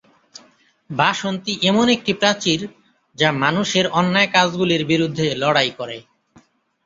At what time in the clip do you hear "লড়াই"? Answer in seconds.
5.35-5.71